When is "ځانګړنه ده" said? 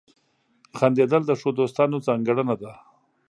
2.07-2.71